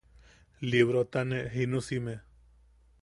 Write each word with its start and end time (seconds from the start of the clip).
Librota 0.69 1.23
ne 1.29 1.43
jinusime. 1.57 2.17